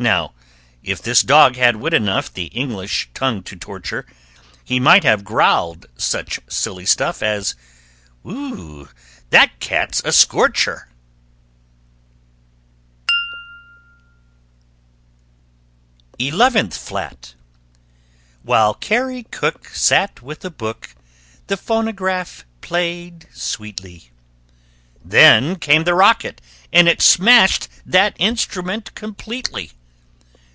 [0.00, 0.32] Now,
[0.84, 4.06] if this dog had wit enough The English tongue to torture,
[4.62, 7.56] He might have growled such silly stuff As,
[8.22, 8.90] "Whew!
[9.30, 10.86] that cat's a scorcher!"
[16.16, 17.34] [Illustration: TENTH FLAT] ELEVENTH FLAT
[18.44, 20.94] While Carrie Cook sat with a book
[21.48, 24.12] The phonograph played sweetly.
[25.04, 26.40] Then came the rocket
[26.72, 29.72] and it smashed That instrument completely.